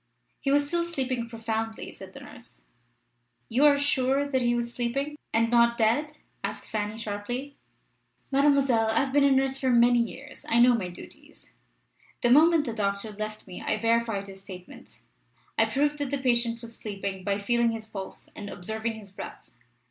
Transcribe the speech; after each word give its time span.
"He 0.39 0.49
was 0.49 0.67
still 0.67 0.83
sleeping 0.83 1.29
profoundly," 1.29 1.91
said 1.91 2.13
the 2.13 2.21
nurse. 2.21 2.63
"You 3.49 3.65
are 3.65 3.77
sure 3.77 4.27
that 4.27 4.41
he 4.41 4.55
was 4.55 4.73
sleeping, 4.73 5.15
and 5.31 5.51
not 5.51 5.77
dead?" 5.77 6.13
asked 6.43 6.71
Fanny, 6.71 6.97
sharply. 6.97 7.55
"Mademoiselle, 8.31 8.87
I 8.87 9.01
have 9.03 9.13
been 9.13 9.23
a 9.23 9.29
nurse 9.29 9.59
for 9.59 9.69
many 9.69 9.99
years. 9.99 10.43
I 10.49 10.59
know 10.59 10.73
my 10.73 10.89
duties. 10.89 11.51
The 12.21 12.31
moment 12.31 12.65
the 12.65 12.73
doctor 12.73 13.11
left 13.11 13.45
me 13.45 13.61
I 13.61 13.77
verified 13.77 14.25
his 14.25 14.41
statements. 14.41 15.03
I 15.55 15.65
proved 15.65 15.99
that 15.99 16.09
the 16.09 16.17
patient 16.17 16.63
was 16.63 16.75
sleeping 16.75 17.23
by 17.23 17.37
feeling 17.37 17.69
his 17.69 17.85
pulse 17.85 18.27
and 18.35 18.49
observing 18.49 18.93
his 18.95 19.11
breath." 19.11 19.51